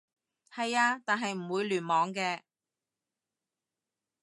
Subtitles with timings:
[0.51, 2.41] 係啊，但係唔會聯網嘅